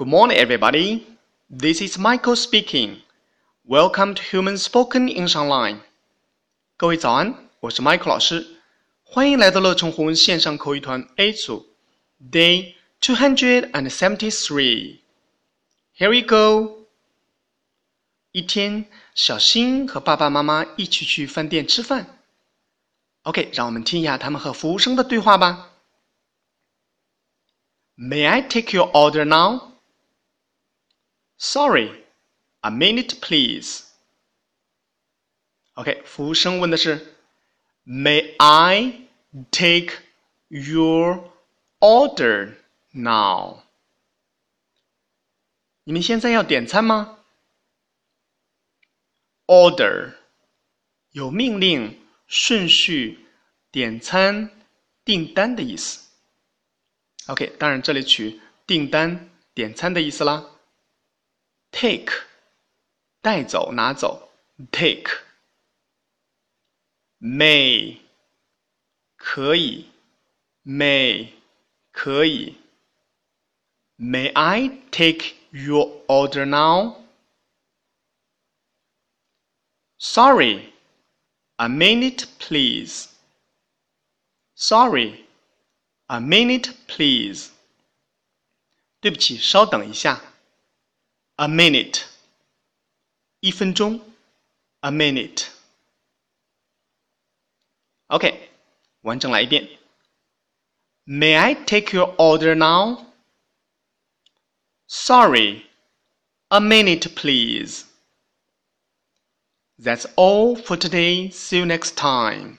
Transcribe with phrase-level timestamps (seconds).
[0.00, 1.06] Good morning, everybody.
[1.50, 3.02] This is Michael speaking.
[3.66, 5.78] Welcome to Human Spoken English Online.
[6.78, 8.46] 各位早安，我是 Michael 老师，
[9.04, 11.66] 欢迎来到乐成红文线上口语团 A 组
[12.32, 15.00] ，Day two hundred and seventy-three.
[15.94, 16.86] Here we go.
[18.32, 22.06] 一天，小新和爸爸妈妈一起去饭店吃饭。
[23.24, 25.72] OK，让我们听一下他们和服务生的对话吧。
[27.98, 29.68] May I take your order now?
[31.42, 31.88] Sorry,
[32.62, 33.84] a minute please.
[35.74, 37.16] OK，服务生问的是
[37.86, 39.06] ，May I
[39.50, 39.94] take
[40.48, 41.30] your
[41.78, 42.56] order
[42.92, 43.60] now？
[45.84, 47.20] 你们现在要点餐吗
[49.46, 50.16] ？Order
[51.12, 53.24] 有命令、顺序、
[53.70, 54.50] 点餐、
[55.06, 56.06] 订单的意思。
[57.28, 60.46] OK，当然这里取订单、点餐的意思啦。
[61.72, 62.08] take
[63.22, 64.30] 带走、拿走
[64.72, 65.10] ，take。
[67.20, 67.98] may
[69.16, 69.86] 可以
[70.64, 71.28] ，may
[73.98, 76.96] may I take your order now?
[79.98, 80.72] Sorry,
[81.58, 83.08] a minute, please.
[84.56, 85.26] Sorry,
[86.08, 87.50] a minute, please.
[89.00, 90.29] 对不起，稍等一下。
[91.40, 92.02] a minute
[93.40, 93.98] 一分钟
[94.80, 95.46] a minute。
[98.08, 98.50] OK，
[99.00, 99.66] 完整来一遍。
[101.06, 103.06] May I take your order now?
[104.86, 105.64] Sorry,
[106.50, 107.84] a minute, please.
[109.78, 111.30] That's all for today.
[111.30, 112.58] See you next time.